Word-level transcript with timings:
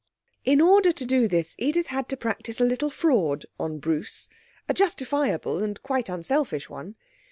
In 0.43 0.61
order 0.61 0.91
to 0.91 1.05
do 1.05 1.27
this 1.27 1.55
Edith 1.59 1.85
had 1.89 2.09
to 2.09 2.17
practise 2.17 2.59
a 2.59 2.65
little 2.65 2.89
fraud 2.89 3.45
on 3.59 3.77
Bruce, 3.77 4.29
a 4.67 4.73
justifiable 4.73 5.61
and 5.63 5.79
quite 5.83 6.09
unselfish 6.09 6.71
one. 6.71 6.95